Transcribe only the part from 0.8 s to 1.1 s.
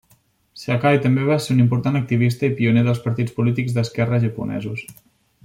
va ser